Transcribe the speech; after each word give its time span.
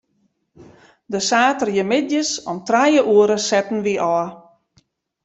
De 1.15 1.19
saterdeitemiddeis 1.29 2.31
om 2.51 2.57
trije 2.67 3.01
oere 3.15 3.37
setten 3.49 3.79
wy 3.85 3.95
ôf. 4.15 4.29